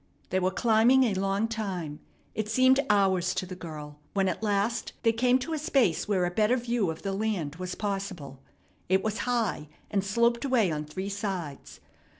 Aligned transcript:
They 0.31 0.39
were 0.39 0.49
climbing 0.49 1.03
a 1.03 1.13
long 1.13 1.47
time 1.47 1.99
it 2.33 2.49
seemed 2.49 2.79
hours 2.89 3.35
to 3.35 3.45
the 3.45 3.55
girl 3.55 3.99
when 4.13 4.27
at 4.27 4.41
last 4.41 4.93
they 5.03 5.11
came 5.11 5.37
to 5.37 5.53
a 5.53 5.59
space 5.59 6.07
where 6.07 6.25
a 6.25 6.31
better 6.31 6.57
view 6.57 6.89
of 6.89 7.03
the 7.03 7.13
land 7.13 7.57
was 7.57 7.75
possible. 7.75 8.41
It 8.89 9.03
was 9.03 9.19
high, 9.29 9.69
and 9.91 10.03
sloped 10.03 10.43
away 10.43 10.71
on 10.71 10.85
three 10.85 11.09
sides. 11.09 11.81